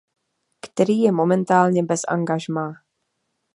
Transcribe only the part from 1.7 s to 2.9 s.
bez angažmá.